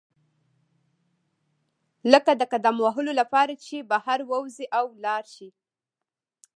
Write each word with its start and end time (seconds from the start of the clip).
لکه 2.11 2.31
د 2.39 2.43
قدم 2.51 2.75
وهلو 2.85 3.11
لپاره 3.21 3.53
چې 3.65 3.75
بهر 3.91 4.19
وزئ 4.31 4.65
او 4.79 4.85
لاړ 5.03 5.23
شئ. 5.35 5.49